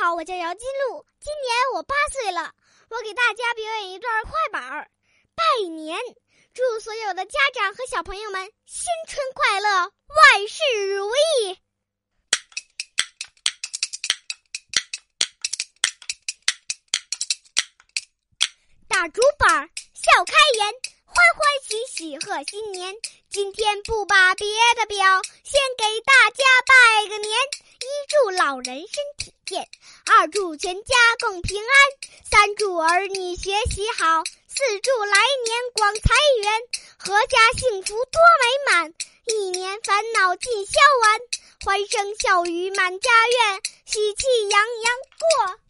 [0.00, 2.54] 好，我叫姚金露，今年我八岁了。
[2.88, 4.90] 我给大家表演一段快板儿，
[5.34, 6.00] 拜年，
[6.54, 10.62] 祝所有的家长和小朋友们新春快乐，万事
[10.96, 11.10] 如
[11.44, 11.58] 意。
[18.88, 20.66] 大竹板儿笑开颜，
[21.04, 22.96] 欢欢喜喜贺新年。
[23.28, 26.44] 今天不把别的表，先给大家。
[28.42, 29.68] 老人身体健，
[30.06, 31.76] 二祝全家共平安，
[32.24, 36.62] 三祝儿女学习好，四祝来年广财源，
[37.04, 38.94] 阖家幸福多美满，
[39.26, 40.72] 一年烦恼尽消
[41.02, 41.20] 完，
[41.66, 45.60] 欢声笑语满家院，喜气洋洋过。